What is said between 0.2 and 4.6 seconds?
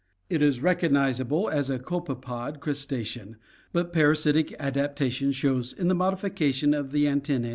It is recognizable as a copepod crustacean, but parasitic